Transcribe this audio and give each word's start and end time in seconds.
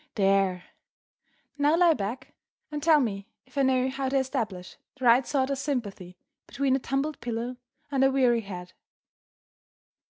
There! 0.15 0.63
Now 1.59 1.77
lie 1.77 1.93
back 1.93 2.33
and 2.71 2.81
tell 2.81 2.99
me 2.99 3.27
if 3.45 3.55
I 3.55 3.61
know 3.61 3.87
how 3.87 4.09
to 4.09 4.17
establish 4.17 4.77
the 4.97 5.05
right 5.05 5.27
sort 5.27 5.51
of 5.51 5.59
sympathy 5.59 6.17
between 6.47 6.75
a 6.75 6.79
tumbled 6.79 7.21
pillow 7.21 7.57
and 7.91 8.03
a 8.03 8.09
weary 8.09 8.41
head." 8.41 8.73